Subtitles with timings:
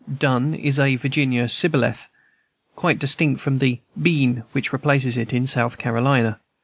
[0.17, 2.09] "Done" is a Virginia shibboleth,
[2.75, 6.39] quite distinct from the "been" which replaces it in South Carolina.